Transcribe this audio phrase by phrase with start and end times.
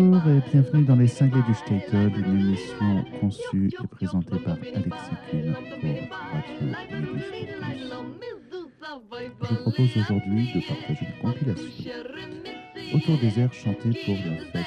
[0.00, 5.16] Bonjour et bienvenue dans Les Cinglés du Statel, une émission conçue et présentée par Alexis
[5.28, 5.96] Kuhn pour
[6.30, 7.24] Radio Yiddish.
[9.42, 11.90] Je vous propose aujourd'hui de partager une compilation
[12.94, 14.64] autour des airs chantés pour la fête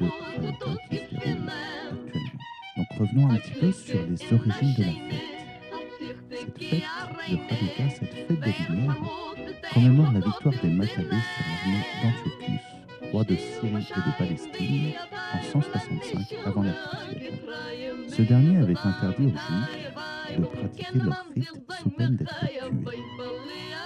[0.00, 0.06] de
[0.36, 2.36] Hanouka qui se déroule actuellement.
[2.76, 5.32] Donc revenons un petit peu sur les origines de la fête.
[6.30, 6.82] Cette fête
[7.30, 8.98] de Hanouka, cette fête des Lumières,
[9.72, 12.73] commémore la victoire des Maccabées sur l'armée d'Antiochus,
[13.22, 17.38] de Syrie et de Palestine, en 165 avant l'ère chrétienne.
[18.08, 22.48] Ce dernier avait interdit aux Juifs de pratiquer leur rite sous peine d'être tués.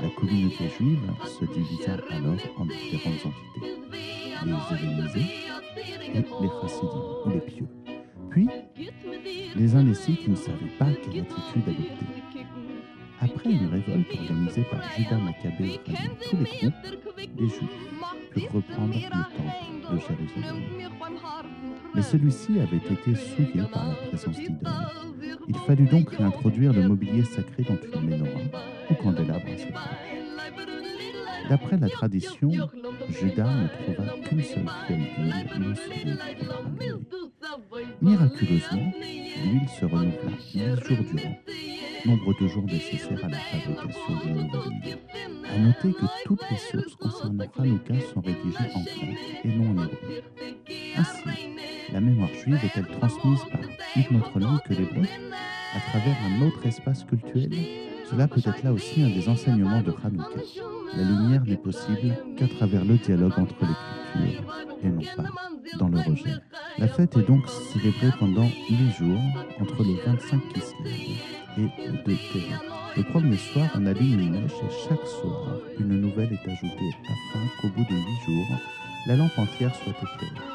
[0.00, 3.76] La communauté juive se divisa alors en différentes entités,
[4.46, 5.26] les hellénisés
[6.14, 7.68] et les chassidim, ou les pieux.
[8.30, 8.48] Puis,
[9.56, 12.46] les indécis qui ne savaient pas quelle attitude adopter.
[13.20, 17.88] Après une révolte organisée par Judas Maccabée réunissant tous les groupes, les Juifs
[18.38, 20.62] purent reprendre le temple de Jérusalem.
[21.94, 24.68] Mais celui-ci avait été souillé par la présence d'idoles.
[25.48, 28.30] Il fallut donc réintroduire le mobilier sacré dans une menorah
[28.90, 29.68] ou candélabre à proches.
[31.48, 32.50] D'après la tradition,
[33.08, 36.18] Judas ne trouva qu'une seule feuille d'huile.
[38.02, 41.38] Miraculeusement, l'huile se renouvela huit jours durant,
[42.06, 44.98] nombre de jours nécessaires à la fabrication d'une nouvelle huile.
[45.54, 49.84] À noter que toutes les sources concernant Hanouka sont rédigées en grec et non en
[49.84, 50.22] hébreu.
[50.96, 51.48] Ainsi,
[51.92, 53.60] la mémoire juive est-elle transmise par
[53.96, 55.06] une autre langue que l'hébreu?
[55.74, 57.50] À travers un autre espace culturel
[58.10, 60.40] Cela peut être là aussi un des enseignements de Hanouka.
[60.96, 65.28] La lumière n'est possible qu'à travers le dialogue entre les cultures et non pas
[65.78, 66.34] dans le rejet.
[66.78, 69.20] La fête est donc célébrée pendant huit jours
[69.60, 72.54] entre le 25 Kislev et le 2 Tévet.
[72.96, 77.40] Le premier soir, on allume une mèche et chaque soir, une nouvelle est ajoutée afin
[77.60, 78.58] qu'au bout de huit jours,
[79.06, 80.46] la lampe entière soit éclairée.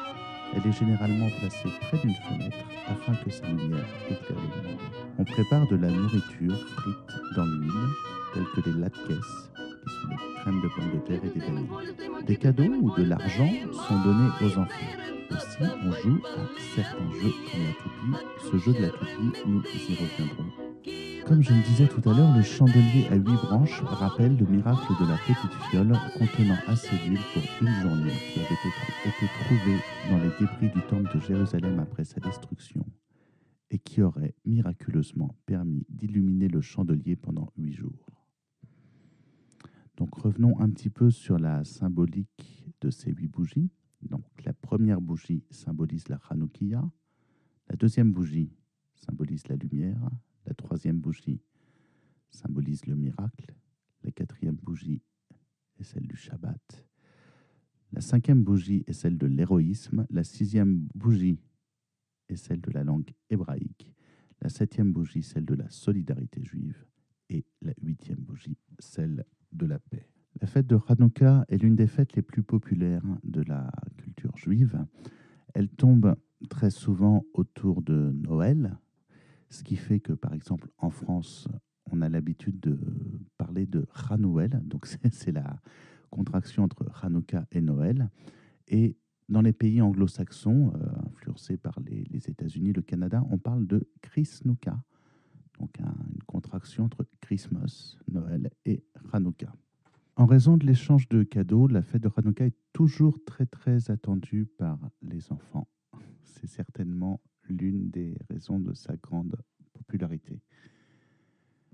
[0.54, 2.56] Elle est généralement placée près d'une fenêtre
[2.86, 4.78] afin que sa lumière éclaire le monde.
[5.18, 7.88] On prépare de la nourriture frite dans l'huile,
[8.32, 12.26] telle que des latkes, qui sont des crèmes de pommes de terre et des vanilles.
[12.26, 14.94] Des cadeaux ou de l'argent sont donnés aux enfants.
[15.30, 18.50] Aussi, on joue à certains jeux comme la toupie.
[18.50, 20.63] Ce jeu de la toupie, nous y reviendrons.
[21.26, 24.92] Comme je le disais tout à l'heure, le chandelier à huit branches rappelle le miracle
[25.00, 28.54] de la petite fiole contenant assez d'huile pour une journée qui avait
[29.06, 29.78] été, trouvée
[30.10, 32.84] dans les débris du temple de Jérusalem après sa destruction
[33.70, 38.26] et qui aurait miraculeusement permis d'illuminer le chandelier pendant huit jours.
[39.96, 43.70] Donc revenons un petit peu sur la symbolique de ces huit bougies.
[44.02, 46.84] Donc la première bougie symbolise la Hanoukia,
[47.70, 48.52] la deuxième bougie
[48.94, 50.10] symbolise la lumière,
[50.46, 51.40] la troisième bougie
[52.30, 53.54] symbolise le miracle,
[54.02, 55.02] la quatrième bougie
[55.78, 56.86] est celle du Shabbat,
[57.92, 61.38] la cinquième bougie est celle de l'héroïsme, la sixième bougie
[62.28, 63.94] est celle de la langue hébraïque,
[64.40, 66.84] la septième bougie celle de la solidarité juive.
[67.30, 70.08] Et la huitième bougie celle de la paix.
[70.40, 74.84] La fête de Hanouka est l'une des fêtes les plus populaires de la culture juive.
[75.54, 76.14] Elle tombe
[76.50, 78.76] très souvent autour de Noël,
[79.54, 81.48] ce qui fait que, par exemple, en France,
[81.90, 82.78] on a l'habitude de
[83.38, 85.60] parler de Hanouel, donc c'est la
[86.10, 88.10] contraction entre Hanouka et Noël.
[88.68, 88.96] Et
[89.28, 94.76] dans les pays anglo-saxons, euh, influencés par les, États-Unis, le Canada, on parle de Chrisnouka,
[95.60, 98.82] donc un, une contraction entre Christmas, Noël et
[99.12, 99.54] Hanouka.
[100.16, 104.46] En raison de l'échange de cadeaux, la fête de Hanouka est toujours très très attendue
[104.46, 105.68] par les enfants.
[106.24, 109.36] C'est certainement l'une des raisons de sa grande
[109.72, 110.40] popularité.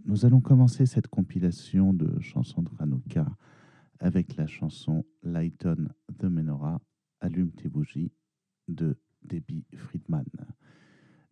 [0.04, 3.26] Nous allons commencer cette compilation de chansons de Hanouka
[3.98, 5.88] avec la chanson Lighton
[6.19, 6.80] the Menorah,
[7.20, 8.12] Allume tes bougies
[8.69, 10.25] de Debbie Friedman.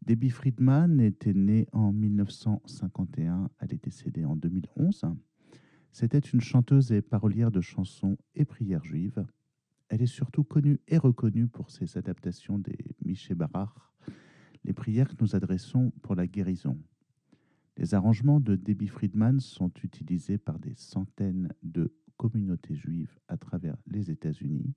[0.03, 5.04] Debbie Friedman était née en 1951, elle est décédée en 2011.
[5.92, 9.24] C'était une chanteuse et parolière de chansons et prières juives.
[9.89, 13.74] Elle est surtout connue et reconnue pour ses adaptations des Miché Barach,
[14.68, 16.78] les prières que nous adressons pour la guérison.
[17.78, 23.78] Les arrangements de Debbie Friedman sont utilisés par des centaines de communautés juives à travers
[23.86, 24.74] les États-Unis,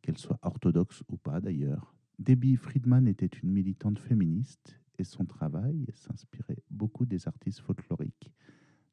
[0.00, 1.94] qu'elles soient orthodoxes ou pas d'ailleurs.
[2.18, 8.32] Debbie Friedman était une militante féministe et son travail s'inspirait beaucoup des artistes folkloriques,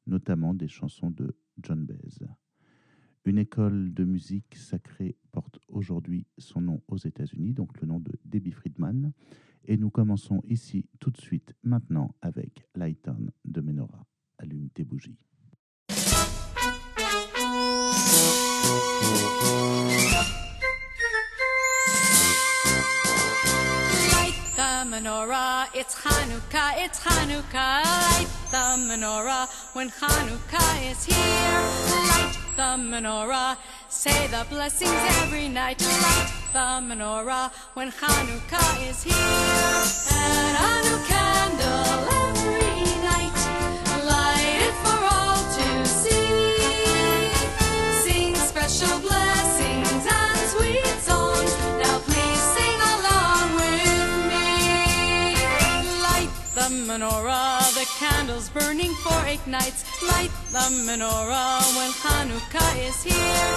[0.06, 2.26] notamment des chansons de John Baez.
[3.24, 8.12] Une école de musique sacrée porte aujourd'hui son nom aux États-Unis, donc le nom de
[8.26, 9.14] Debbie Friedman
[9.68, 14.04] et nous commençons ici tout de suite maintenant avec Lighton de Menora.
[14.38, 15.18] Allume tes bougies.
[24.88, 25.68] menorah.
[25.74, 27.84] It's Hanukkah, it's Hanukkah.
[27.84, 31.60] Light the menorah when Hanukkah is here.
[32.08, 33.56] Light the menorah.
[33.88, 34.90] Say the blessings
[35.22, 35.80] every night.
[35.82, 39.14] Light the menorah when Hanukkah is here.
[40.12, 43.38] And a new candle every night.
[44.12, 46.56] Light it for all to see.
[48.04, 51.52] Sing special blessings and sweet songs.
[51.82, 54.48] Now please sing along with me.
[56.06, 57.47] Light the menorah,
[57.96, 59.84] candles burning for eight nights.
[60.02, 63.54] Light the menorah when Hanukkah is here.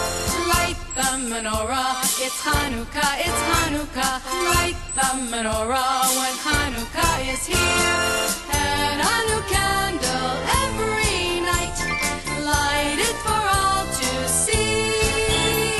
[0.47, 4.21] Light the menorah, it's Hanukkah, it's Hanukkah.
[4.55, 8.01] Light the menorah when Hanukkah is here.
[8.53, 10.33] And a new candle
[10.63, 11.77] every night.
[12.45, 15.77] Light it for all to see.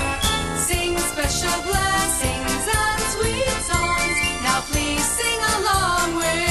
[0.67, 4.17] Sing special blessings and sweet songs.
[4.43, 6.50] Now please sing along with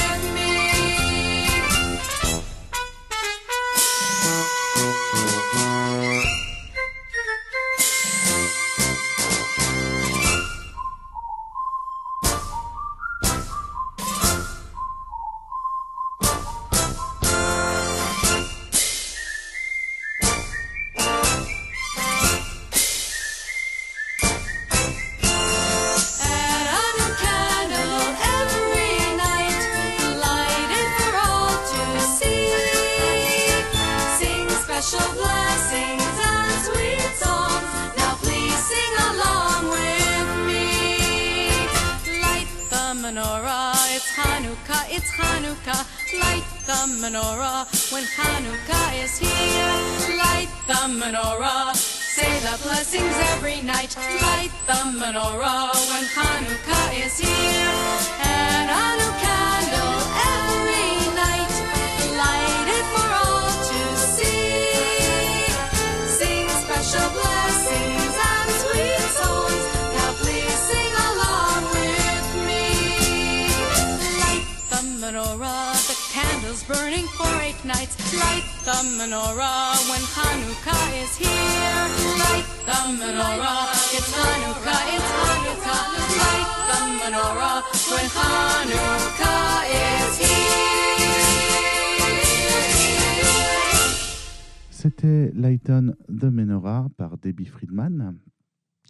[94.71, 98.17] C'était Lighton the Menorah par Debbie Friedman.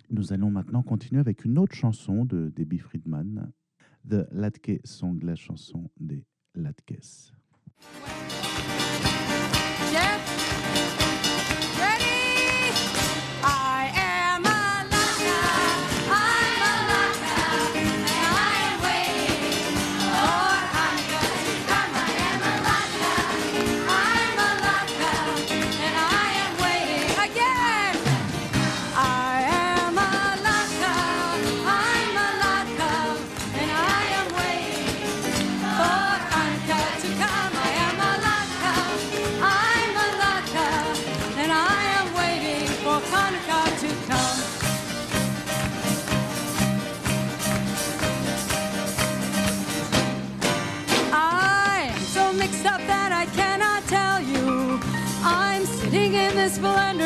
[0.09, 3.51] Nous allons maintenant continuer avec une autre chanson de Debbie Friedman,
[4.07, 6.25] The Latke Song, la chanson des
[6.55, 7.33] Latkes.
[7.83, 8.30] Wow.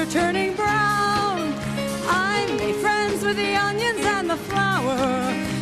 [0.05, 1.53] Blender turning brown.
[2.07, 4.97] I made friends with the onions and the flour,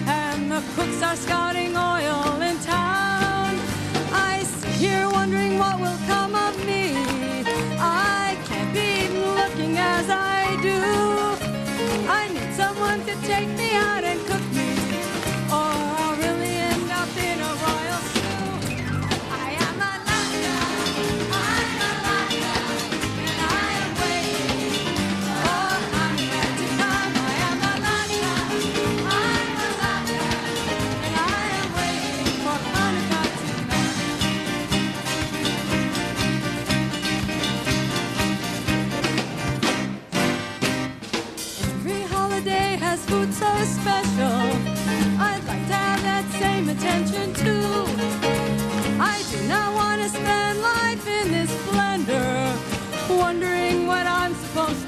[0.08, 3.60] and the cooks are scouting oil in town.
[4.12, 5.10] I sit here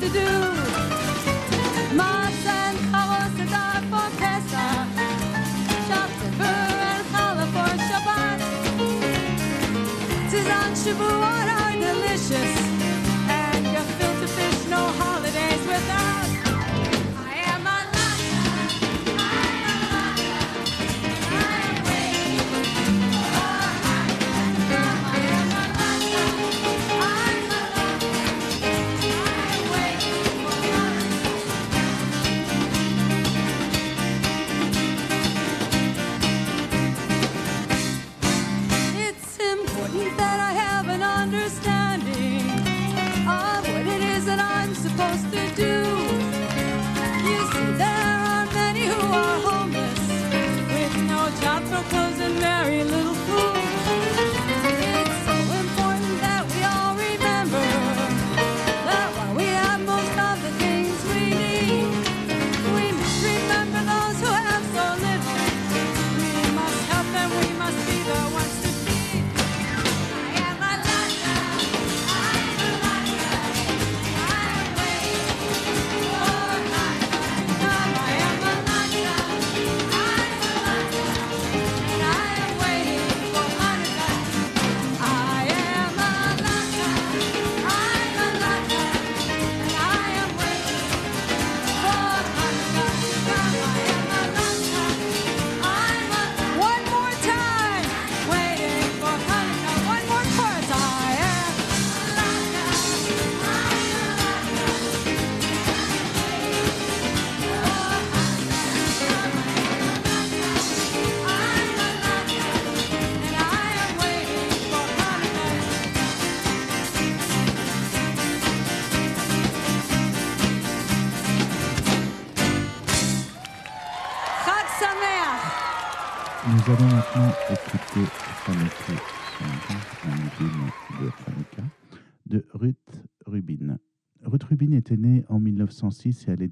[0.05, 0.54] to do.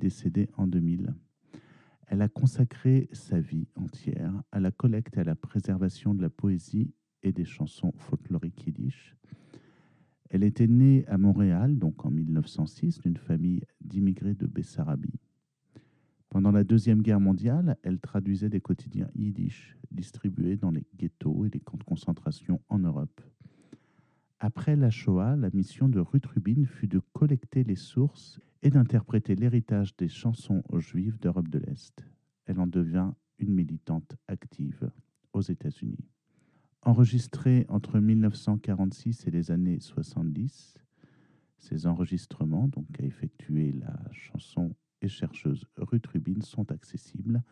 [0.04, 1.14] Décédée en 2000.
[2.08, 6.30] Elle a consacré sa vie entière à la collecte et à la préservation de la
[6.30, 9.16] poésie et des chansons folkloriques yiddish.
[10.30, 15.22] Elle était née à Montréal, donc en 1906, d'une famille d'immigrés de Bessarabie.
[16.28, 21.50] Pendant la Deuxième Guerre mondiale, elle traduisait des quotidiens yiddish distribués dans les ghettos et
[21.50, 23.22] les camps de concentration en Europe.
[24.42, 29.36] Après la Shoah, la mission de Ruth Rubin fut de collecter les sources et d'interpréter
[29.36, 32.06] l'héritage des chansons juives d'Europe de l'Est.
[32.46, 34.90] Elle en devient une militante active
[35.34, 36.10] aux États-Unis.
[36.82, 40.78] Enregistrée entre 1946 et les années 70,
[41.58, 47.44] ces enregistrements, donc qu'a effectué la chanson et chercheuse Ruth Rubin, sont accessibles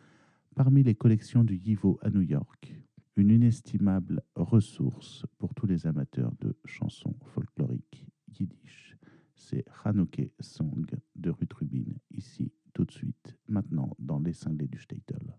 [0.54, 2.74] parmi les collections du YIVO à New York.
[3.16, 8.91] Une inestimable ressource pour tous les amateurs de chansons folkloriques yiddish.
[9.44, 14.78] C'est Hanouke Song de Ruth Rubin, ici, tout de suite, maintenant, dans Les Cinglés du
[14.78, 15.36] Statel.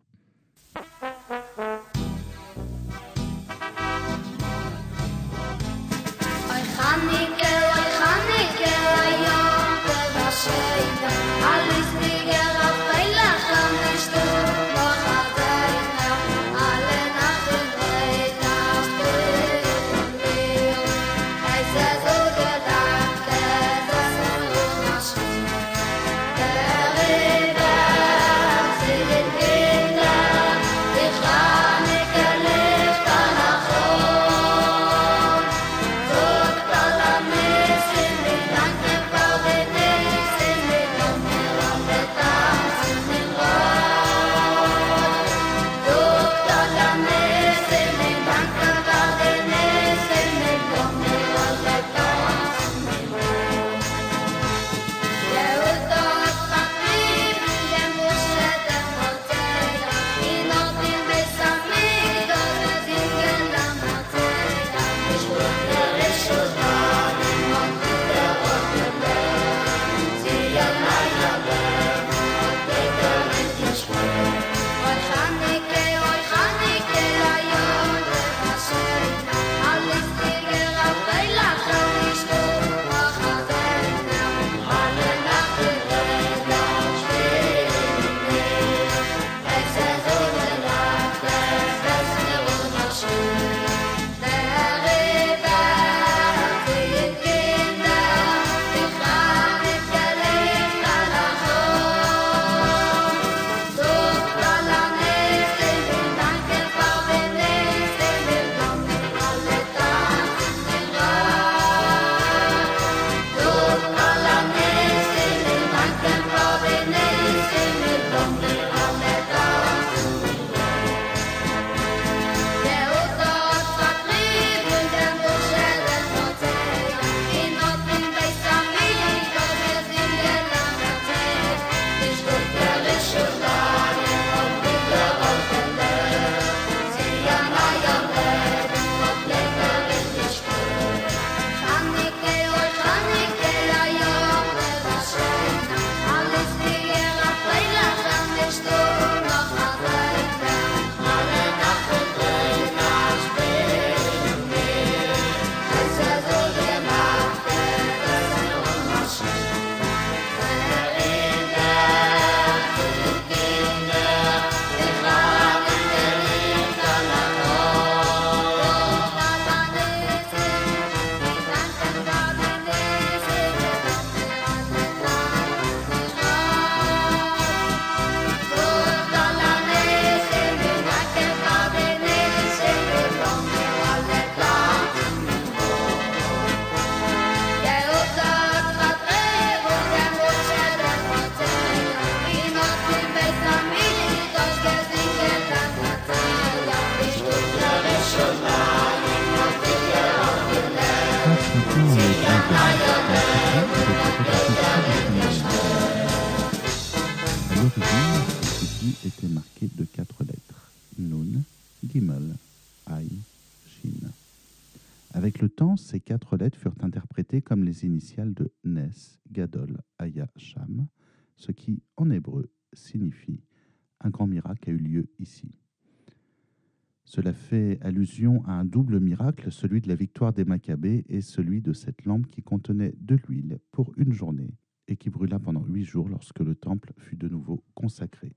[228.73, 232.95] Double miracle, celui de la victoire des Maccabées et celui de cette lampe qui contenait
[232.99, 237.15] de l'huile pour une journée et qui brûla pendant huit jours lorsque le temple fut
[237.15, 238.35] de nouveau consacré.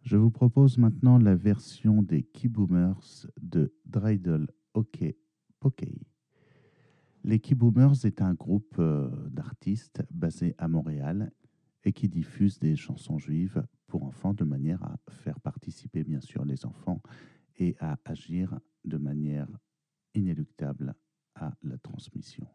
[0.00, 5.18] Je vous propose maintenant la version des Keyboomers de Dreidel Hockey
[5.60, 6.00] Pokey.
[7.22, 11.30] Les Keyboomers est un groupe euh, d'artistes basé à Montréal
[11.84, 16.46] et qui diffuse des chansons juives pour enfants de manière à faire participer bien sûr
[16.46, 17.02] les enfants
[17.58, 19.48] et à agir de manière
[20.14, 20.94] inéluctable
[21.34, 22.46] à la transmission.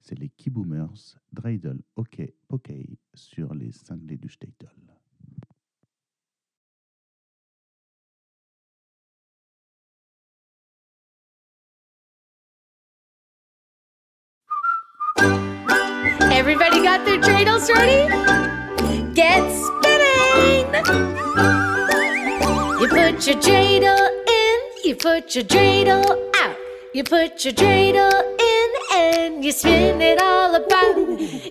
[0.00, 4.68] C'est les Keyboomers, Dreidel, Hockey, Pokey sur les cinglés du Statel.
[16.30, 18.08] Everybody got their dreidels ready?
[19.14, 20.74] Get spinning!
[22.80, 26.23] You put your dreidel in, you put your dreidel.
[26.94, 30.96] You put your dreidel in and you spin it all about.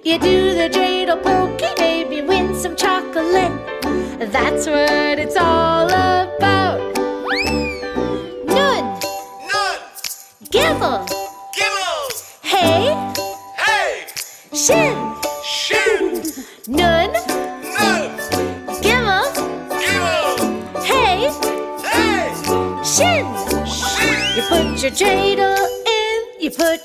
[0.06, 3.52] You do the dreidel pokey, maybe win some chocolate.
[4.32, 5.73] That's what it's all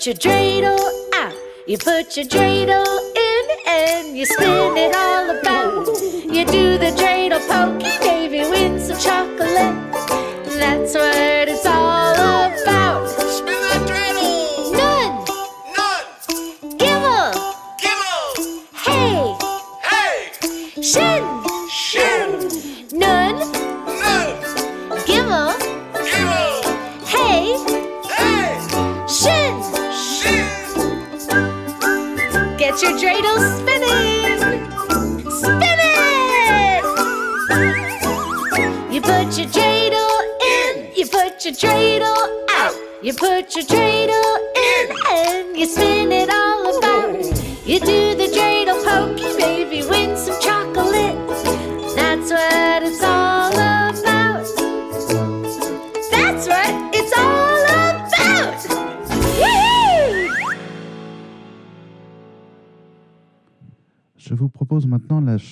[0.08, 0.80] your dreidel
[1.16, 1.34] out.
[1.66, 5.86] You put your dreidel in and you spin it all about.
[6.34, 9.76] You do the dreidel pokey, maybe win some chocolate.
[10.58, 11.37] That's what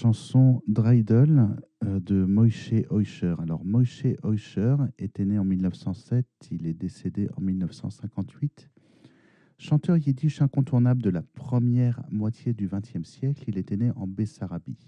[0.06, 1.48] chanson Dreidel
[1.84, 3.34] euh, de Moïse Heuscher.
[3.40, 8.70] Alors, Moïse Heuscher était né en 1907, il est décédé en 1958.
[9.58, 14.78] Chanteur yiddish incontournable de la première moitié du XXe siècle, il était né en Bessarabie.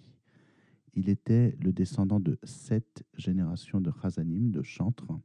[0.94, 5.18] Il était le descendant de sept générations de chazanim, de chantres.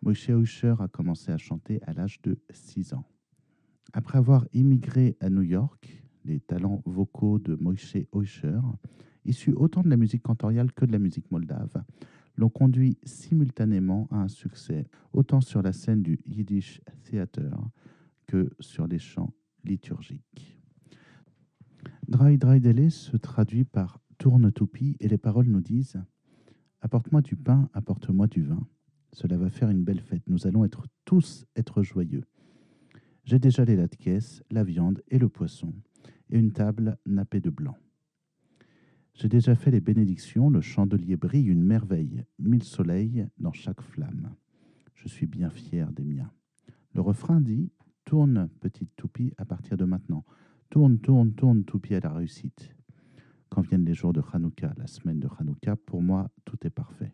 [0.00, 3.04] Moïse Heuscher a commencé à chanter à l'âge de 6 ans.
[3.92, 8.60] Après avoir immigré à New York, les talents vocaux de Moïse Heuscher,
[9.24, 11.82] issus autant de la musique cantoriale que de la musique moldave,
[12.36, 17.56] l'ont conduit simultanément à un succès, autant sur la scène du Yiddish Theater
[18.26, 19.32] que sur les chants
[19.64, 20.60] liturgiques.
[22.08, 26.00] Dry Dry se traduit par tourne toupie et les paroles nous disent
[26.80, 28.66] Apporte-moi du pain, apporte-moi du vin.
[29.12, 30.22] Cela va faire une belle fête.
[30.28, 32.24] Nous allons être tous être joyeux.
[33.24, 35.74] J'ai déjà les latkes, la viande et le poisson,
[36.30, 37.76] et une table nappée de blanc.
[39.14, 44.34] J'ai déjà fait les bénédictions, le chandelier brille une merveille, mille soleils dans chaque flamme.
[44.94, 46.32] Je suis bien fier des miens.
[46.94, 47.70] Le refrain dit
[48.04, 50.24] Tourne, petite toupie, à partir de maintenant.
[50.70, 52.74] Tourne, tourne, tourne, toupie à la réussite.
[53.48, 57.12] Quand viennent les jours de Hanouka, la semaine de Hanouka, pour moi, tout est parfait.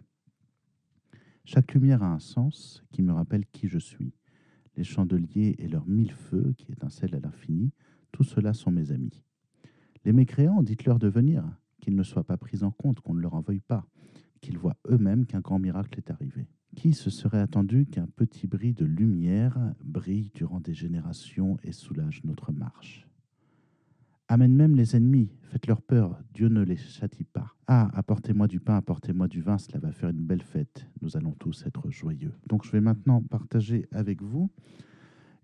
[1.44, 4.12] Chaque lumière a un sens qui me rappelle qui je suis.
[4.77, 7.72] Les chandeliers et leurs mille feux qui étincellent à l'infini,
[8.12, 9.22] tout cela sont mes amis.
[10.05, 11.44] Les mécréants, dites-leur de venir,
[11.81, 13.87] qu'ils ne soient pas pris en compte, qu'on ne leur en veuille pas,
[14.40, 16.46] qu'ils voient eux-mêmes qu'un grand miracle est arrivé.
[16.77, 22.25] Qui se serait attendu qu'un petit bris de lumière brille durant des générations et soulage
[22.25, 23.07] notre marche?
[24.29, 27.55] Amène même les ennemis, faites-leur peur, Dieu ne les châtie pas.
[27.66, 30.87] Ah, apportez-moi du pain, apportez-moi du vin, cela va faire une belle fête.
[31.03, 32.33] Nous allons tous être joyeux.
[32.48, 34.51] Donc je vais maintenant partager avec vous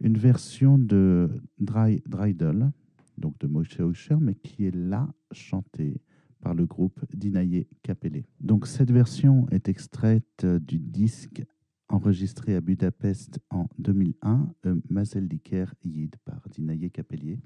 [0.01, 2.71] une version de Dry, Dreidel,
[3.17, 6.01] donc de Moshe Usher, mais qui est là chantée
[6.41, 8.27] par le groupe Dinaye Capellé.
[8.41, 11.43] Donc cette version est extraite euh, du disque
[11.89, 17.41] enregistré à Budapest en 2001, euh, Mazel Diker Yid par Dinaye Capellier.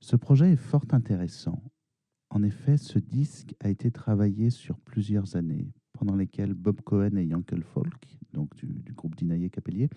[0.00, 1.62] Ce projet est fort intéressant.
[2.30, 7.26] En effet, ce disque a été travaillé sur plusieurs années, pendant lesquelles Bob Cohen et
[7.26, 9.88] Yankel Folk, donc du, du groupe Dinaye Capellier,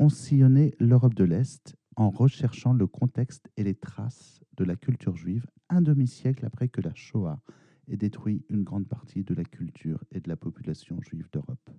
[0.00, 5.14] ont sillonné l'Europe de l'Est en recherchant le contexte et les traces de la culture
[5.14, 7.42] juive un demi-siècle après que la Shoah
[7.86, 11.70] ait détruit une grande partie de la culture et de la population juive d'Europe.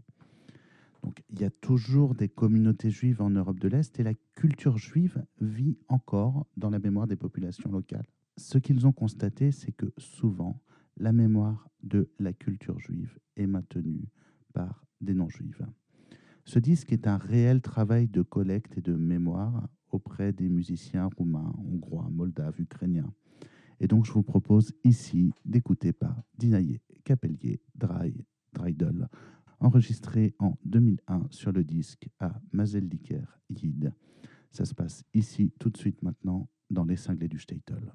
[1.02, 4.78] Donc il y a toujours des communautés juives en Europe de l'Est et la culture
[4.78, 8.08] juive vit encore dans la mémoire des populations locales.
[8.38, 10.62] Ce qu'ils ont constaté, c'est que souvent,
[10.98, 14.10] la mémoire de la culture juive est maintenue
[14.54, 15.64] par des non-juifs.
[16.46, 21.54] Ce disque est un réel travail de collecte et de mémoire auprès des musiciens roumains,
[21.58, 23.14] hongrois, moldaves, ukrainiens.
[23.80, 28.26] Et donc, je vous propose ici d'écouter par Dinaye Capellier, Dry,
[29.60, 33.94] enregistré en 2001 sur le disque à Mazel Diker Yid.
[34.52, 37.94] Ça se passe ici, tout de suite maintenant, dans les cinglés du Statel.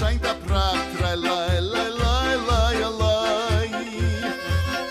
[0.00, 0.88] Scheint a Pracht.
[0.96, 3.68] Tralai, lai, lai, lai, lai.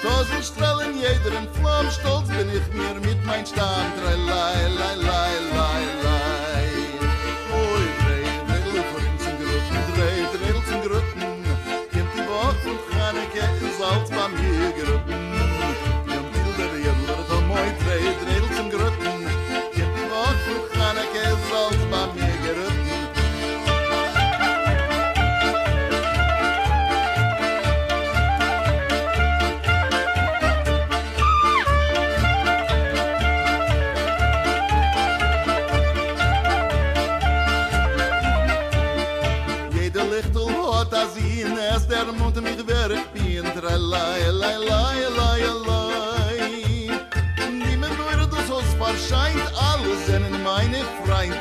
[0.03, 3.87] Tausend Strahlen jeder in Flamm, stolz bin ich mir mit mein Stamm.
[3.97, 5.18] Tralai, lai, lai, lai,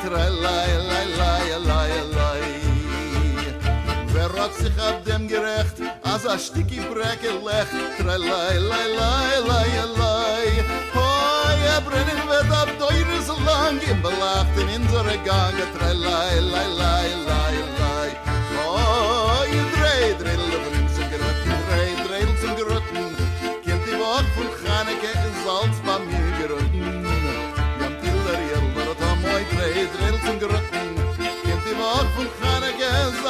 [0.03, 2.43] tra lay lay lay lay lay
[4.13, 9.33] wer rot sich ab dem gerecht as a stiki breke lech tra lay lay lay
[9.49, 10.47] lay lay
[10.95, 15.65] hoy a er brennen wird ab deure so lang im belacht in unsere gange.
[15.75, 18.09] Tra lay lay lay lay lay
[18.55, 23.03] hoy drei drei leben zum gerotten drei drei zum gerotten
[23.65, 25.28] kennt die wort von haneke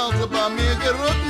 [0.09, 1.29] Wolke bei mir gerücken.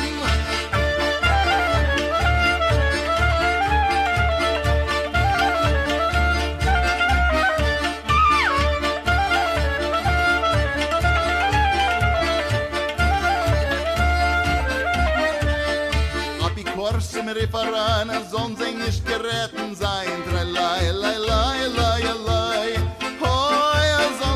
[17.33, 22.69] mir faran zon zeng ich geretten sein drei lei lei lei lei lei
[23.21, 23.48] hoy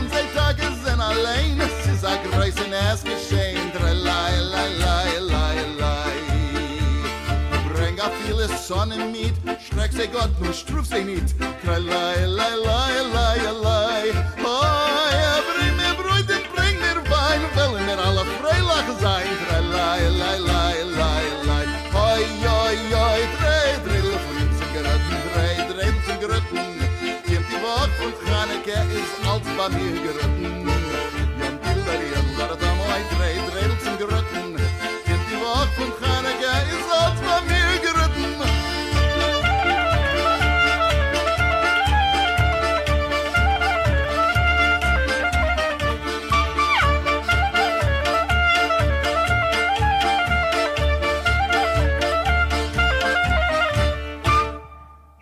[0.10, 3.64] sie Tage sind allein, es ist a Greisen es geschehen.
[8.04, 11.36] A viele Sonne mit, schreck sie Gott, nur struf sie nicht.
[11.64, 14.04] Tralai, lai, lai, lai, lai.
[14.44, 19.30] Hoi, bring mir Brüder, bring mir Wein, wollen wir alle freilach sein.
[19.48, 21.13] Tralai, lai, lai, lai, lai.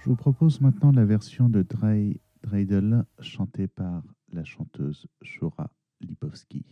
[0.04, 2.18] Je vous propose maintenant la version de Drey
[3.22, 6.66] Chantée par la chanteuse Shora Lipovski.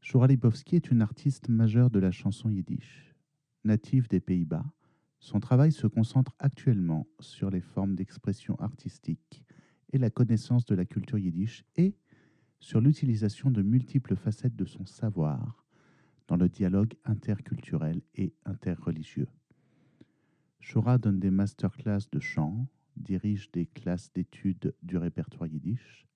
[0.00, 3.14] Shora Lipovski est une artiste majeure de la chanson yiddish.
[3.62, 4.64] Native des Pays-Bas,
[5.20, 9.44] Son travail se concentre actuellement sur les formes d'expression artistique
[9.92, 11.94] et la connaissance de la culture yiddish et
[12.58, 15.64] sur l'utilisation de multiples facettes de son savoir
[16.26, 19.28] dans le dialogue interculturel et interreligieux.
[20.58, 26.06] Shora donne des masterclass de chant, dirige des classes d'études du répertoire yiddish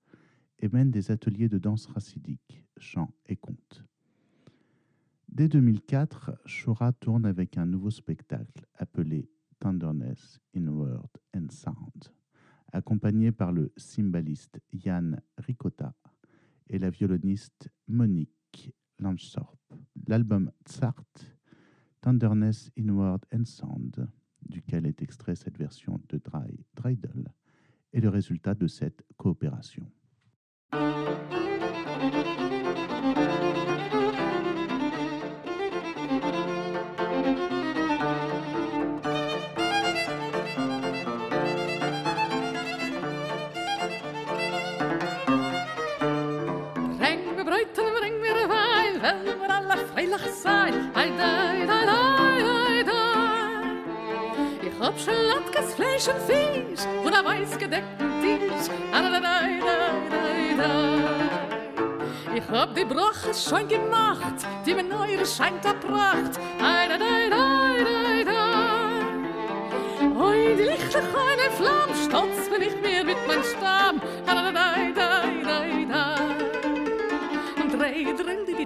[0.60, 3.84] et mène des ateliers de danse racidique, chant et conte.
[5.28, 12.12] Dès 2004, Shora tourne avec un nouveau spectacle appelé Tenderness in Word and Sound,
[12.72, 15.94] accompagné par le cymbaliste Yann Ricotta
[16.68, 19.58] et la violoniste Monique Lanschorp.
[20.06, 21.04] L'album Tsart,
[22.00, 24.08] Tenderness in Word and Sound,
[24.48, 27.32] duquel est extrait cette version de Dry Dreidel,
[27.92, 29.86] est le résultat de cette coopération.
[54.98, 58.68] schlatkes Fleisch und Fisch oder weiß gedeckten Tisch.
[62.34, 66.38] Ich hab die Brache schon gemacht, die mir neue scheint der Pracht.
[66.60, 68.58] Adadai, dai, dai,
[70.20, 74.00] Oi, die Lichter keine Flamme, stolz bin ich mir mit meinem Stamm.
[74.26, 74.67] Adadadai,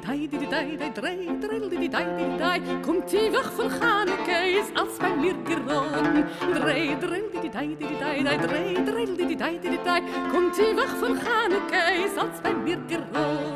[0.03, 2.61] dai, die, die, dai, dai, drei, drill, die, die, dai, die, die, dai.
[2.83, 6.27] Kommt die Wach von Chaneke, ist als bei mir geraten.
[6.55, 9.71] Drei, drill, die, die, dai, die, die, dai, dai, drei, drill, die, die, dai, die,
[9.71, 10.01] die, dai.
[10.31, 13.52] Kommt die Wach von Chaneke, ist als bei mir geraten.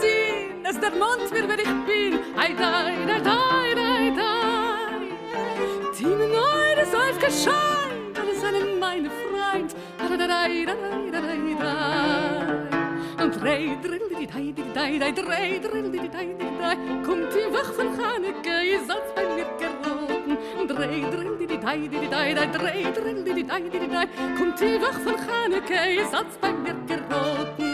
[0.00, 2.18] Sinn, es der Mond mir, wer ich bin.
[2.36, 5.92] Ai, dai, dai, dai, dai, dai.
[5.96, 9.74] Team in eure Seif gescheint, alle seinen meine Freund.
[9.98, 13.24] Ai, dai, dai, dai, dai, dai, dai.
[13.24, 16.76] Und drei, drill, die, dai, die, dai, dai, drei, drill, die, dai, die, dai.
[17.04, 20.38] Kommt die Wach von Chaneke, ihr seid bei mir geraten.
[20.60, 24.06] Und drei, drill, die, dai, die, dai, dai, drei, drill, die, dai, die, dai.
[24.38, 27.67] Kommt die Wach von Chaneke, ihr seid bei mir geraten.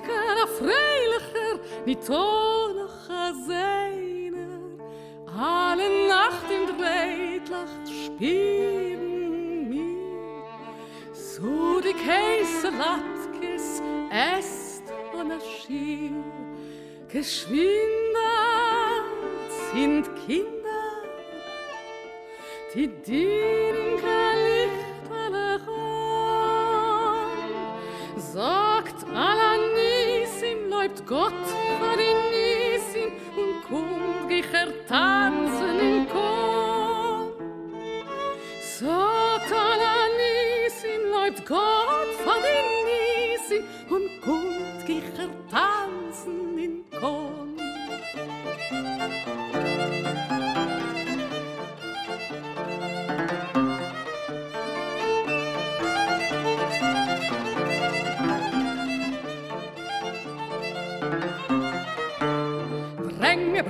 [0.00, 2.94] klassieker, een freiliger, niet tonig.
[5.38, 6.72] Alle nacht im de
[7.84, 10.06] spielen mir,
[11.12, 14.82] so die Käse Latkes est
[15.12, 16.24] und erschien.
[17.08, 17.54] Geschwinder
[19.72, 21.02] sind Kinder,
[22.74, 24.00] die dienen
[24.46, 25.68] lichterlich
[26.98, 27.38] an,
[28.32, 29.55] sagt Allah
[30.86, 31.32] bleibt Gott
[31.78, 37.32] vor in Nisin und kommt gecher tanzen in Kom.
[38.60, 47.35] Satan an Nisin bleibt Gott vor in Nisin und kommt gecher tanzen im Kom.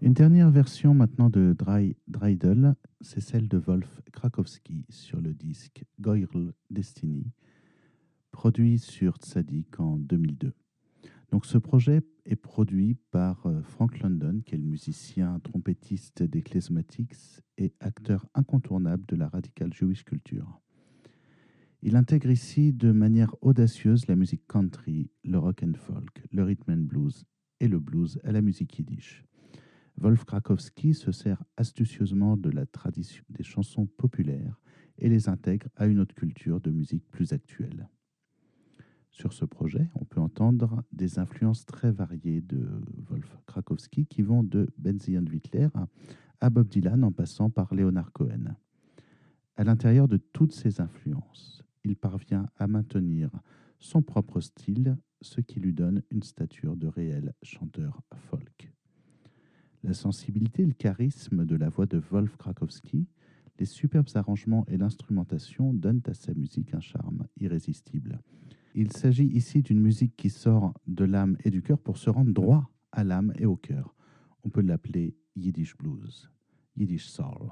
[0.00, 5.84] Une dernière version maintenant de Dry Dreidel, c'est celle de Wolf Krakowski sur le disque
[6.00, 7.32] Goyrl Destiny,
[8.38, 10.52] produit sur Tzadik en 2002.
[11.32, 16.40] Donc ce projet est produit par euh, Frank London, qui est le musicien trompettiste des
[16.42, 20.60] Klezmatics et acteur incontournable de la radical Jewish culture.
[21.82, 26.70] Il intègre ici de manière audacieuse la musique country, le rock and folk, le rhythm
[26.70, 27.24] and blues
[27.58, 29.24] et le blues à la musique yiddish.
[29.96, 34.60] Wolf Krakowski se sert astucieusement de la tradition des chansons populaires
[34.96, 37.88] et les intègre à une autre culture de musique plus actuelle.
[39.10, 42.68] Sur ce projet, on peut entendre des influences très variées de
[43.08, 45.68] Wolf Krakowski qui vont de Benzion Wittler
[46.40, 48.54] à Bob Dylan en passant par Leonard Cohen.
[49.56, 53.30] À l'intérieur de toutes ces influences, il parvient à maintenir
[53.80, 58.72] son propre style, ce qui lui donne une stature de réel chanteur folk.
[59.82, 63.06] La sensibilité et le charisme de la voix de Wolf Krakowski,
[63.58, 68.20] les superbes arrangements et l'instrumentation donnent à sa musique un charme irrésistible.
[68.74, 72.32] Il s'agit ici d'une musique qui sort de l'âme et du cœur pour se rendre
[72.32, 73.94] droit à l'âme et au cœur.
[74.44, 76.30] On peut l'appeler Yiddish Blues,
[76.76, 77.50] Yiddish Soul,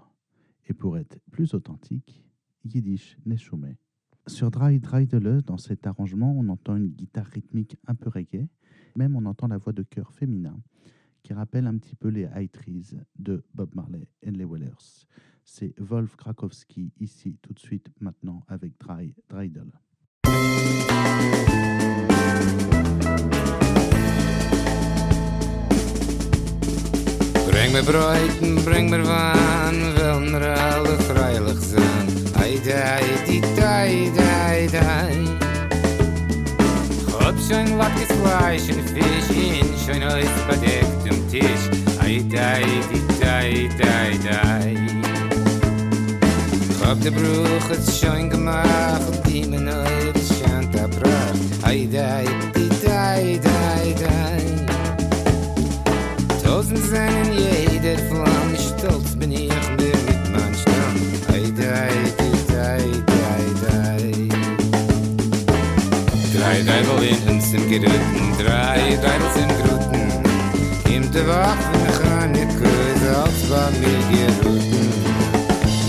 [0.69, 2.23] et pour être plus authentique,
[2.65, 3.77] Yiddish Neshume.
[4.27, 8.49] Sur Dry Dreidele, dans cet arrangement, on entend une guitare rythmique un peu reggae,
[8.97, 10.61] même on entend la voix de chœur féminin
[11.27, 15.09] qui rappelle un petit peu les High Trees de Bob Marley et les Wellers.
[15.43, 19.73] C'est Wolf Krakowski ici tout de suite maintenant avec Dry Dreidel.
[27.51, 32.07] Bring mir Bräuten, bring mir Wahn, will mir alle freilich sein.
[32.41, 35.37] Ei, dei, di, dei, dei, dei.
[37.19, 41.71] Hab schon lackes Fleisch und Fisch in schön aus verdecktem Tisch.
[42.01, 44.77] Ei, dei, di, dei, dei, dei.
[46.85, 50.16] Hab de Bruch hat schon gemacht, die mir neu
[51.67, 52.25] Hey, hey,
[52.85, 54.67] hey, hey, hey,
[56.41, 60.97] Tausend sind in jeder Flamme, stolz bin ich mir mit meinem Stamm.
[61.27, 62.87] Hey, hey, hey, hey,
[63.19, 64.29] hey, hey,
[66.39, 70.03] Drei Deibel in uns sind gerüten, drei Deibel sind gruten.
[70.95, 74.93] Im der Wach, wenn ich an ihr Größe, als war mir gerüten.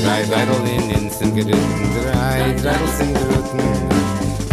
[0.04, 3.58] Drei Deibel in uns sind gerüten, drei Deibel sind gruten.
[3.60, 3.97] Drei gruten.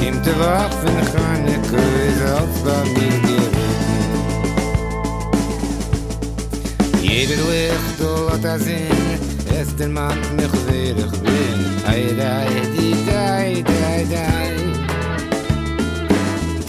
[0.07, 3.44] Im Treffen keine Größe auf Familie
[7.00, 7.98] Jeder Licht
[8.30, 9.20] hat er Sinn,
[9.59, 11.59] es der Mann mich wer ich bin.
[11.86, 14.52] Ei, dei, di, dei, dei, dei.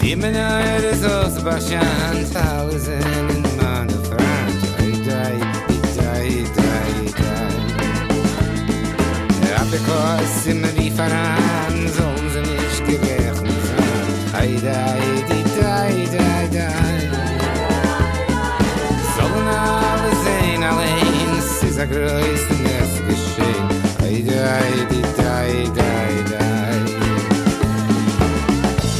[0.00, 2.34] Die Menöre ist aus Bashant,
[3.34, 4.60] in meiner Front.
[4.78, 5.36] Ei, dei,
[5.68, 7.54] di, dei, dei, dei.
[9.50, 12.15] Rapikos immer die Verhandlung.
[14.46, 17.10] Ei, dai, di, dai, dai, dai.
[19.16, 23.66] Sollen alle sehen allein, es ist ein größtes Geschehen.
[24.04, 26.78] Ei, dai, di, dai, dai, dai.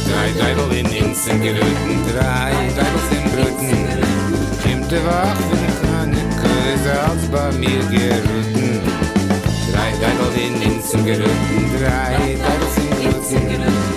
[0.09, 3.87] Drei Deibel in Inzen gerütten, drei Deibel sind Brüten.
[4.61, 8.81] Kimmt der Wach, wenn ich an Köse als bei mir gerütten.
[9.71, 13.96] Drei Deibel in Inzen gerütten, drei Deibel sind Brüten.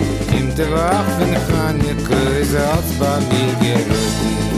[0.60, 4.49] Der Wach, wenn ich an den Köse als bei mir gerütten.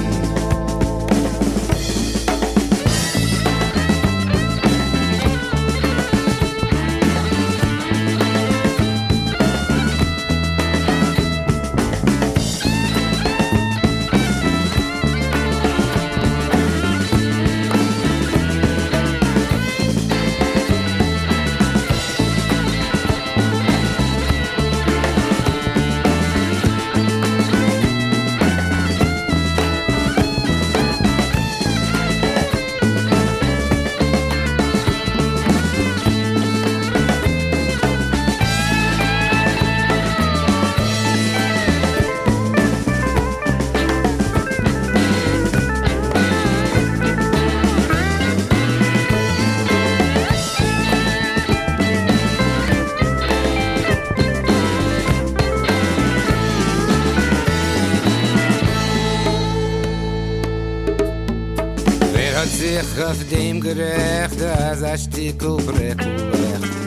[63.75, 66.07] Breckel legt?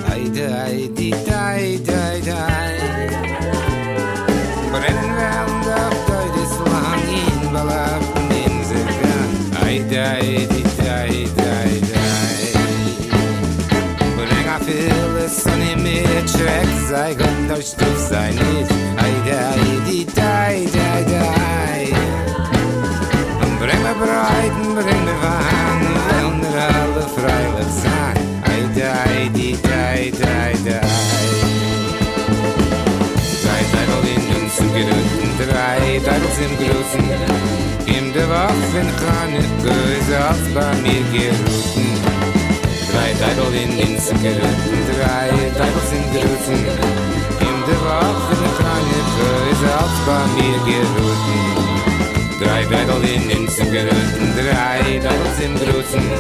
[0.10, 2.32] Ei, die, die, die, die, die.
[2.32, 2.55] Brennen
[37.86, 41.86] In der Waffen kann nicht böse auf bei mir gerufen.
[42.91, 46.66] Drei Deibel in Inseln gerufen, drei Deibel sind gerufen.
[47.41, 51.41] Im der Waffen kann nicht böse auf bei mir gerufen.
[52.41, 56.11] Drei Deibel in Inseln gerufen, drei Deibel sind gerufen.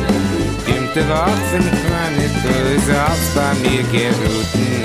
[0.67, 4.83] In der Waffen kann nicht böse auf bei mir gerufen.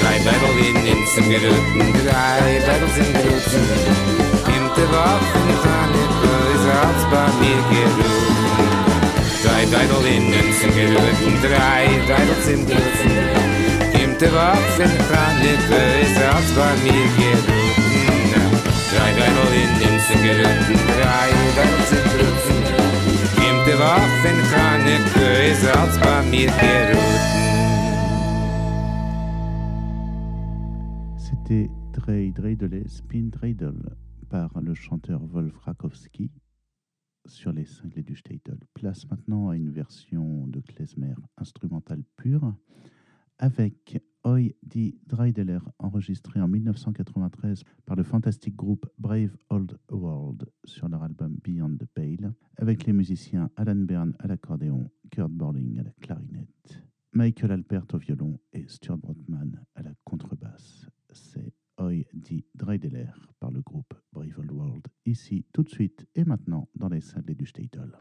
[0.00, 3.50] Drei Deibel in Inseln gerufen, drei Deibel sind gerufen.
[3.50, 4.23] Sind gerufen.
[4.84, 8.24] überhaupt nicht an den bösen Herz bei mir gerührt.
[9.44, 13.44] Drei Deidel in Münzen gerührt, drei Deidel sind gerührt.
[13.92, 17.46] Kommt überhaupt nicht an den bösen Herz bei mir gerührt.
[18.92, 20.68] Drei Deidel in Münzen gerührt,
[20.98, 22.44] drei Deidel sind gerührt.
[23.36, 27.24] Kommt überhaupt nicht an den bösen Herz bei mir gerührt.
[31.16, 33.96] C'était Dre Dreidel, Spin Dreidel.
[34.34, 36.28] Par le chanteur Wolf Rakowski
[37.24, 38.58] sur les cinglés du Statel.
[38.74, 42.52] Place maintenant à une version de klezmer instrumentale pure
[43.38, 50.88] avec Oi di Dreideler enregistré en 1993 par le fantastique groupe Brave Old World sur
[50.88, 55.84] leur album Beyond the Pale avec les musiciens Alan Byrne à l'accordéon, Kurt Borling à
[55.84, 56.82] la clarinette,
[57.12, 60.88] Michael Alpert au violon et Stuart Brotman à la contrebasse.
[61.12, 63.08] C'est Oi di Dreideler
[63.40, 67.34] par le groupe Brave Old World ici tout de suite et maintenant dans les cinglés
[67.34, 67.98] du Statel.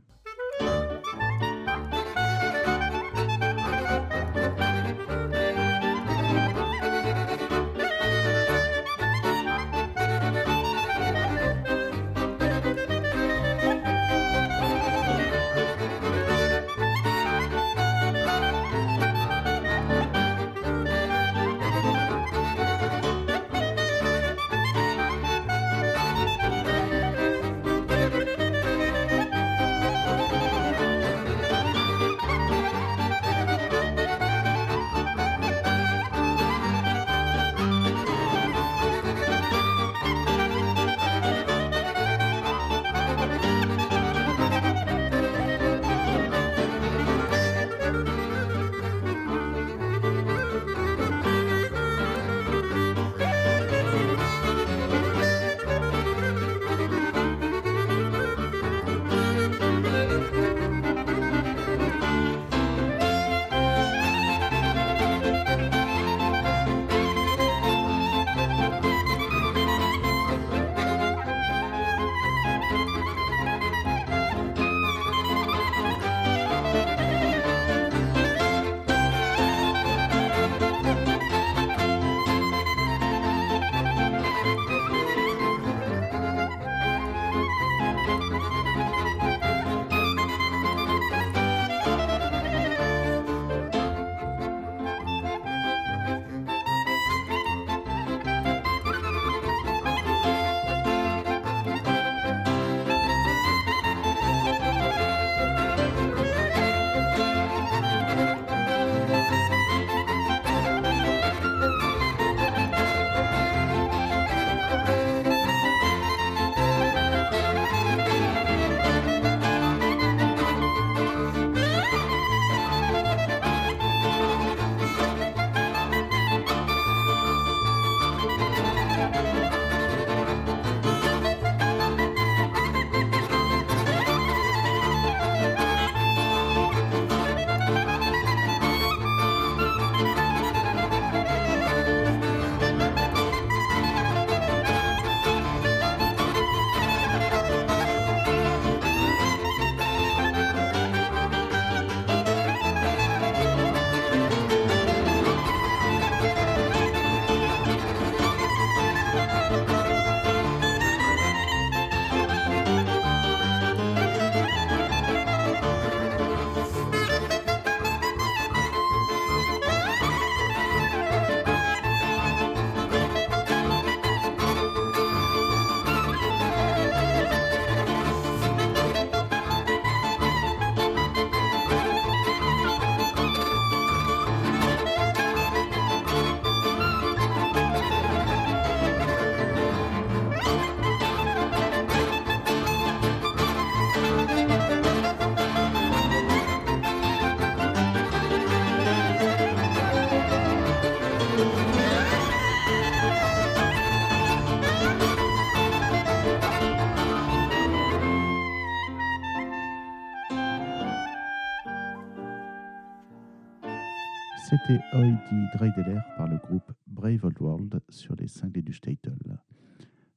[214.73, 219.37] C'était Heidi Dreideler par le groupe Brave Old World sur les cinglés du Statel.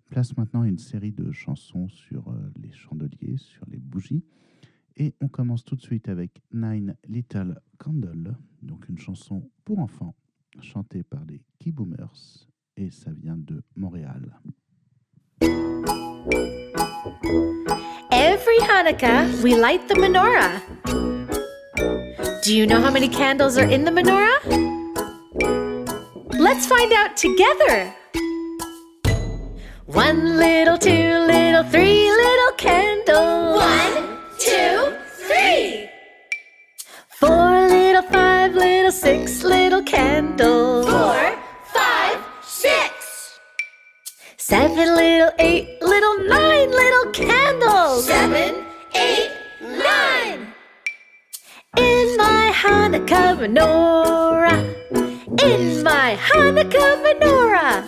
[0.09, 4.25] Place maintenant une série de chansons sur euh, les chandeliers, sur les bougies.
[4.97, 10.15] Et on commence tout de suite avec Nine Little Candle, donc une chanson pour enfants
[10.63, 12.49] chantée par les Key Boomers.
[12.79, 14.41] Et ça vient de Montréal.
[18.11, 21.46] Every Hanukkah, we light the menorah.
[22.43, 24.39] Do you know how many candles are in the menorah?
[26.39, 27.93] Let's find out together.
[29.87, 33.59] One little, two little, three little candles.
[33.59, 35.89] One, two, three.
[37.09, 40.87] Four little, five little, six little candles.
[40.87, 41.39] Four,
[41.73, 43.39] five, six.
[44.37, 48.07] Seven little, eight little, nine little candles.
[48.07, 48.65] Seven,
[48.95, 49.31] eight,
[49.63, 50.06] nine.
[51.77, 54.61] In my Hanukkah menorah.
[55.43, 57.85] In my Hanukkah menorah.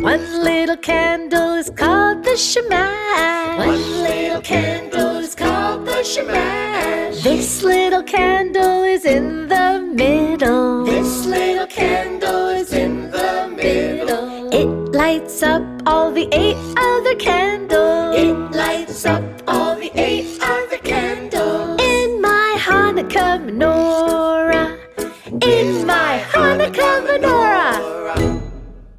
[0.00, 3.58] One little candle is called the shemash.
[3.58, 7.22] One little candle is called the shemash.
[7.22, 10.84] This little candle is in the middle.
[10.86, 14.48] This little candle is in the middle.
[14.52, 18.16] It lights up all the eight other candles.
[18.16, 19.22] It lights up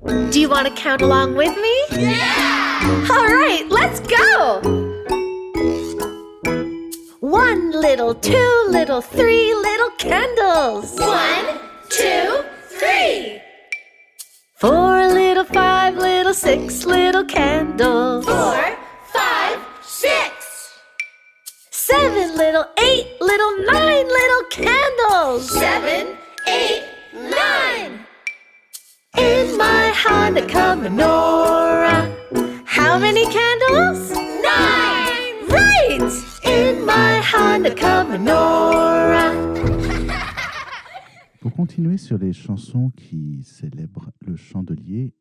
[0.03, 1.85] Do you want to count along with me?
[1.91, 3.07] Yeah!
[3.11, 4.59] All right, let's go!
[7.19, 10.99] One little, two little, three little candles.
[10.99, 13.41] One, two, three.
[14.55, 18.25] Four little, five little, six little candles.
[18.25, 18.77] Four,
[19.13, 20.79] five, six.
[21.69, 25.51] Seven little, eight little, nine little candles.
[25.51, 27.70] Seven, eight, nine.
[29.21, 30.77] In my Hanukkah.
[32.65, 34.09] How many candles?
[34.47, 35.47] Nine!
[35.47, 36.11] Right!
[36.43, 38.01] In my Hanukkah.
[41.39, 45.13] Pour continuer sur les chansons qui célèbrent le chandelier,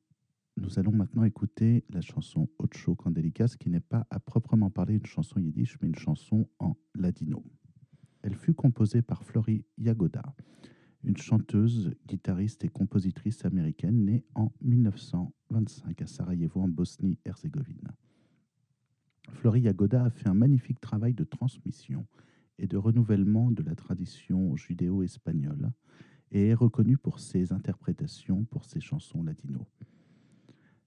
[0.56, 5.04] nous allons maintenant écouter la chanson Ocho Candelicas, qui n'est pas à proprement parler une
[5.04, 7.44] chanson yiddish, mais une chanson en ladino.
[8.22, 10.22] Elle fut composée par Flori Yagoda,
[11.02, 17.88] une chanteuse, guitariste et compositrice américaine née en 1925 à Sarajevo, en Bosnie-Herzégovine.
[19.30, 22.06] Flori Yagoda a fait un magnifique travail de transmission
[22.58, 25.72] et de renouvellement de la tradition judéo-espagnole
[26.32, 29.66] et est reconnue pour ses interprétations pour ses chansons latino.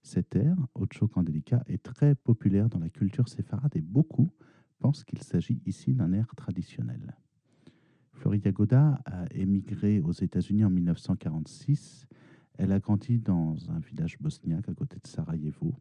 [0.02, 4.32] Cet air, Ocho Candelica, est très populaire dans la culture séfarade et beaucoup
[4.78, 7.16] pensent qu'il s'agit ici d'un air traditionnel.
[8.14, 12.06] Florida Goda a émigré aux États-Unis en 1946.
[12.56, 15.74] Elle a grandi dans un village bosniaque à côté de Sarajevo,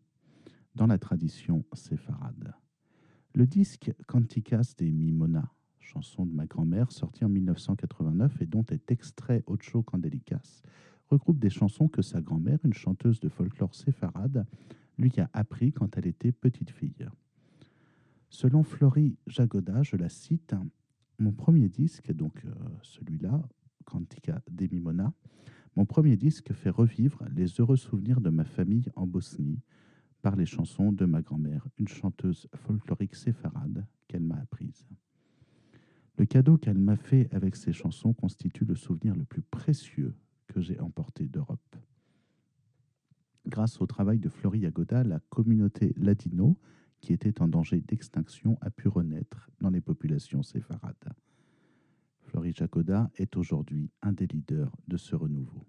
[0.76, 2.54] dans la tradition séfarade.
[3.36, 8.92] Le disque Canticas de Mimona, chanson de ma grand-mère, sorti en 1989 et dont est
[8.92, 10.64] extrait Ocho Candelicas,
[11.10, 14.46] regroupe des chansons que sa grand-mère, une chanteuse de folklore séfarade,
[14.98, 17.08] lui a appris quand elle était petite fille.
[18.30, 20.56] Selon Flori Jagoda, je la cite,
[21.20, 23.42] mon premier disque, donc euh, celui-là,
[23.86, 25.14] Cantica de Mimona,
[25.76, 29.60] mon premier disque fait revivre les heureux souvenirs de ma famille en Bosnie
[30.22, 34.88] par les chansons de ma grand-mère, une chanteuse folklorique séfarade qu'elle m'a apprise.
[36.18, 40.16] Le cadeau qu'elle m'a fait avec ces chansons constitue le souvenir le plus précieux
[40.48, 41.76] que j'ai emporté d'Europe.
[43.48, 46.58] Grâce au travail de Flori Yagoda, la communauté ladino,
[47.04, 50.96] qui était en danger d'extinction, a pu renaître dans les populations séfarades.
[52.22, 55.66] Flori Yagoda est aujourd'hui un des leaders de ce renouveau.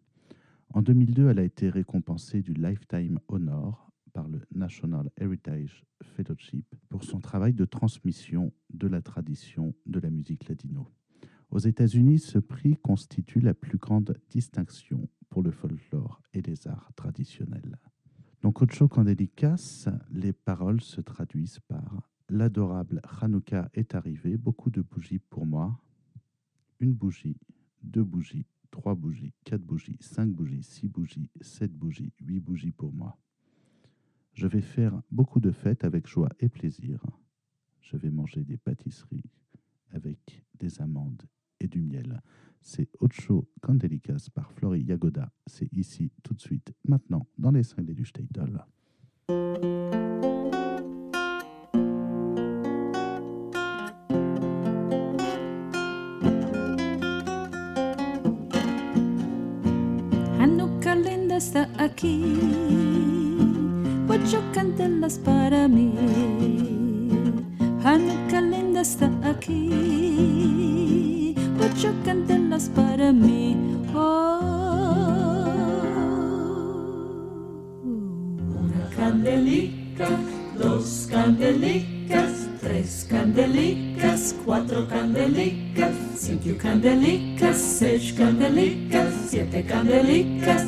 [0.68, 7.02] En 2002, elle a été récompensée du Lifetime Honor par le National Heritage Fellowship pour
[7.02, 10.88] son travail de transmission de la tradition de la musique ladino.
[11.50, 16.92] Aux États-Unis, ce prix constitue la plus grande distinction pour le folklore et les arts
[16.94, 17.76] traditionnels.
[18.44, 25.18] Donc, Ocho Candelicas, les paroles se traduisent par L'adorable Hanouka est arrivé, beaucoup de bougies
[25.18, 25.80] pour moi.
[26.78, 27.38] Une bougie,
[27.82, 32.92] deux bougies, trois bougies, quatre bougies, cinq bougies, six bougies, sept bougies, huit bougies pour
[32.92, 33.16] moi.
[34.34, 37.02] Je vais faire beaucoup de fêtes avec joie et plaisir.
[37.80, 39.30] Je vais manger des pâtisseries
[39.88, 41.22] avec des amandes
[41.60, 42.20] et du miel.
[42.60, 45.30] C'est Ocho Candelicas par Flori Yagoda.
[45.46, 48.62] C'est ici, tout de suite, maintenant, dans les cinglés du Steidel.
[60.38, 60.94] Hanukka
[61.34, 62.22] está aquí,
[64.08, 65.94] ocho cantelas para mí.
[67.82, 68.40] Hanukka
[68.82, 69.63] está aquí.
[71.76, 73.56] Ocho candelas para mí.
[73.92, 74.38] Oh.
[78.60, 80.08] Una candelica,
[80.56, 90.62] dos candelicas, tres candelicas, cuatro candelicas, cinco candelicas, seis candelicas, siete candelicas,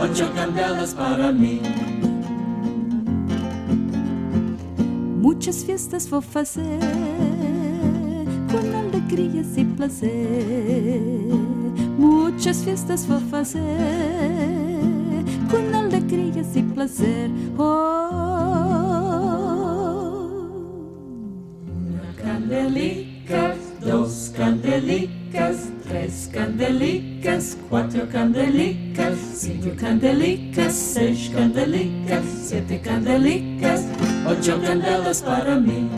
[0.00, 1.60] ocho candelas para mí.
[5.20, 7.31] Muchas fiestas vou fazer com
[9.24, 11.00] e prazer.
[11.96, 13.60] Muchas fiestas vou fazer
[15.48, 17.30] com alegrias e prazer.
[17.56, 17.62] Oh,
[21.70, 33.86] una candelica, dos candelicas, tres candelicas, cuatro candelicas, cinco candelicas, seis candelicas, siete candelicas,
[34.26, 35.91] ocho candelas para mí.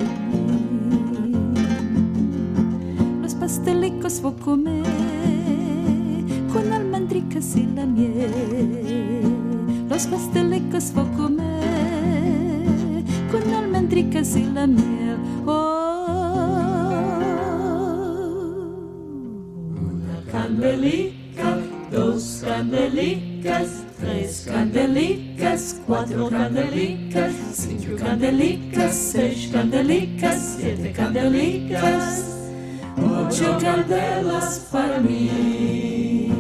[20.35, 21.59] Una candelica,
[21.91, 32.51] dos candelicas, tres candelicas, cuatro candelicas, cinco candelicas, seis candelicas, siete candelicas,
[32.97, 36.31] ocho candelas para mí.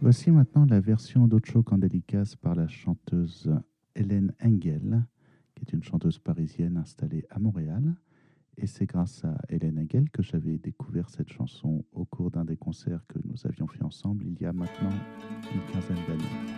[0.00, 3.50] Voici maintenant la version d'Ocho Candelicas par la chanteuse
[3.94, 5.02] Hélène Engel,
[5.54, 7.94] qui est une chanteuse parisienne installée à Montréal.
[8.58, 12.56] Et c'est grâce à Hélène Engel que j'avais découvert cette chanson au cours d'un des
[12.56, 14.92] concerts que nous avions fait ensemble il y a maintenant
[15.54, 16.56] une quinzaine d'années.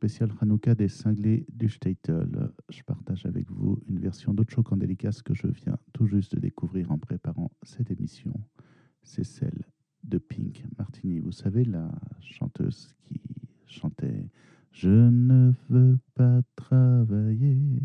[0.00, 5.34] Spéciale Hanouka des cinglés du Statel, je partage avec vous une version d'Ocho Candelicas que
[5.34, 8.32] je viens tout juste de découvrir en préparant cette émission.
[9.02, 9.62] C'est celle
[10.02, 11.18] de Pink Martini.
[11.18, 11.92] Vous savez, la
[12.22, 13.20] chanteuse qui
[13.66, 14.30] chantait
[14.72, 17.82] Je ne veux pas travailler,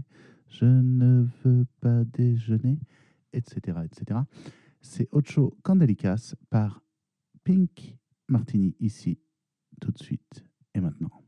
[0.47, 2.79] je ne veux pas déjeuner,
[3.33, 3.79] etc.
[3.83, 4.21] etc.
[4.79, 6.81] C'est Ocho Candelicas par
[7.43, 7.97] Pink
[8.29, 9.19] Martini ici
[9.81, 11.24] tout de suite et maintenant.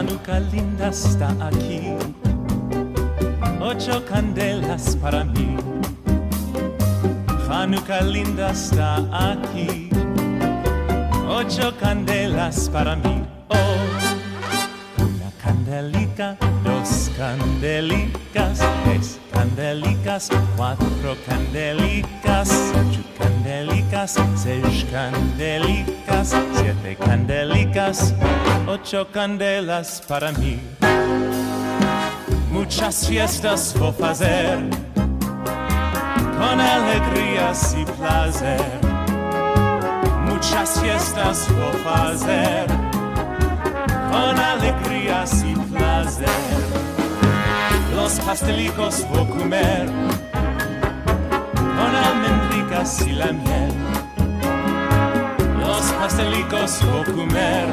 [0.00, 1.92] Hanukkah linda está aquí,
[3.60, 5.56] ocho candelas para mí.
[7.50, 9.89] Hanukkah linda está aquí.
[11.32, 13.24] Ocho candelas para mí.
[13.46, 13.54] Oh,
[14.98, 28.12] una candelica, dos candelicas, tres candelicas, cuatro candelicas, ocho candelicas, seis candelicas, siete candelicas,
[28.66, 30.58] ocho candelas para mí.
[32.50, 34.58] Muchas fiestas vou fazer
[36.36, 38.89] con alegrías y placer.
[40.42, 42.64] Muchas fiestas vou fazer
[44.10, 46.30] con alegrías y placer.
[47.94, 49.86] Los pastelicos vou comer
[51.76, 53.74] con almendricas y la miel.
[55.60, 57.66] Los pastelicos vou comer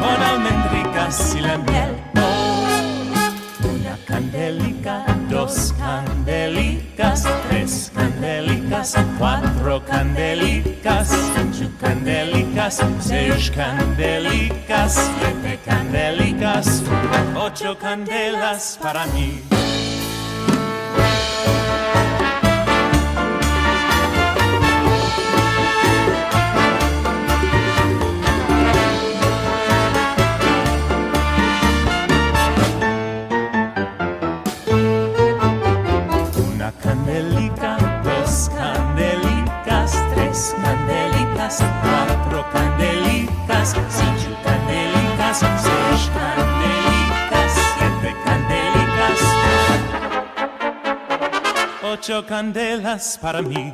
[0.00, 1.97] con almendricas y la miel.
[4.38, 16.82] Oh, una candelica, dos candelicas, tres candelicas, cuatro candelicas, ocho candelicas, seis candelicas, siete candelicas,
[17.36, 19.42] ocho candelas para mí.
[52.08, 53.72] Ocho candelas para mí.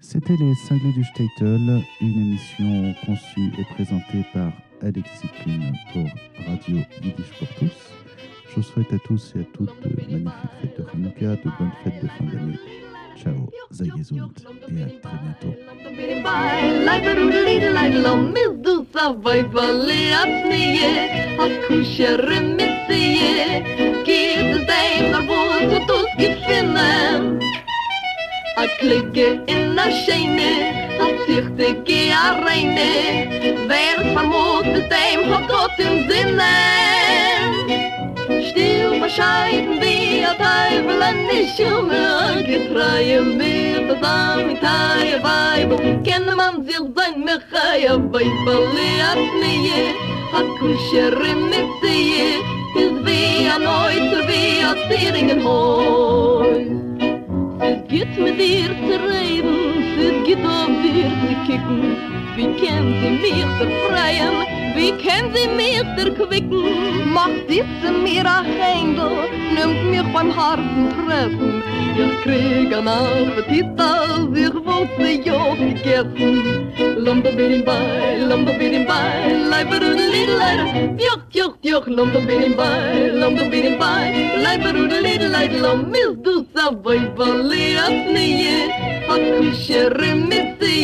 [0.00, 4.52] C'était les Cinglés du Statel, une émission conçue et présentée par
[4.82, 6.04] Alexis Kuhn pour
[6.46, 7.78] Radio Yiddish pour tous.
[8.50, 11.72] Je vous souhaite à tous et à toutes de magnifiques fêtes de Hanouka, de bonnes
[11.84, 12.58] fêtes de fin d'année.
[13.16, 14.32] Ciao, Zayezund
[14.68, 15.54] et à très bientôt.
[24.68, 27.40] stein der Bund wird uns gefinnen.
[28.56, 30.52] A klicke in a scheine,
[31.00, 32.90] a zichtige a reine,
[33.68, 36.54] wer vermut mit dem hat Gott im Sinne.
[38.50, 45.22] Still bescheiden wie a Teufel an die Schumme, a getreue mir das am in Teile
[45.22, 49.94] Weibe, kenne man sich sein Mechaia, weil Weibo, verliert nie,
[50.32, 52.42] a kusher mit Mitzie,
[52.78, 56.68] Es weh an euch, weh an Zeringen heut.
[57.60, 59.56] Es geht mit dir zu reden,
[60.08, 61.96] es geht auf dir zu kicken,
[62.36, 64.36] wie kämen sie mich zu freien,
[64.78, 67.12] Wie kann sie mir erquicken?
[67.12, 69.26] Macht diese mir ein Händel,
[69.56, 71.64] nimmt mich beim harten Treffen.
[72.02, 76.72] Ich krieg einen Appetit, als ich wollte ja vergessen.
[76.96, 80.68] Lumba bidim bei, lumba bidim bei, leiber und lidleider.
[81.06, 83.58] joch, juck, juck, lumba bidim bei, lumba bidim.
[85.60, 87.32] Lom du
[88.12, 88.70] nie,
[89.08, 90.78] hat kusher mit sie.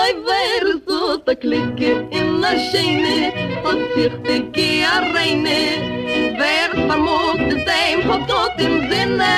[0.00, 3.18] Oi wer so ta klicke in a scheine,
[3.64, 5.62] hat sich de ge a reine,
[6.40, 9.36] wer vermogt es dem hat Gott im Sinne.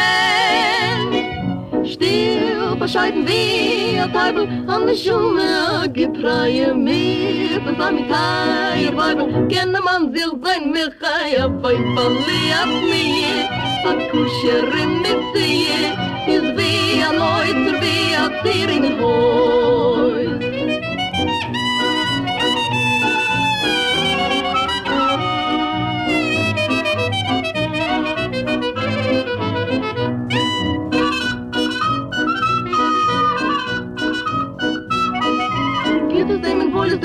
[1.84, 10.12] Still bescheiden wie a Teufel an der Schumme getreue mir das Amitai Weibel kenne man
[10.14, 13.46] sich sein Michai a Weibel liat nie
[13.90, 15.66] a Kuscherin mit sie
[16.34, 19.83] is wie a Neuter wie a Zieringen Häus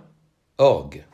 [0.58, 1.06] org.